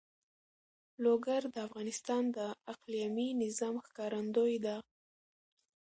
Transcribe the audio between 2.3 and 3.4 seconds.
د اقلیمي